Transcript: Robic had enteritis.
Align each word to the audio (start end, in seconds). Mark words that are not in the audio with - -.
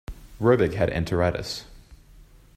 Robic 0.39 0.73
had 0.73 0.89
enteritis. 0.89 1.65